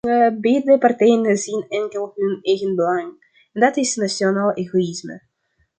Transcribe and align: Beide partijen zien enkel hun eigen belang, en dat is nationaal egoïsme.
Beide 0.41 0.77
partijen 0.79 1.37
zien 1.37 1.65
enkel 1.69 2.11
hun 2.15 2.39
eigen 2.41 2.75
belang, 2.75 3.25
en 3.53 3.61
dat 3.61 3.77
is 3.77 3.95
nationaal 3.95 4.53
egoïsme. 4.53 5.21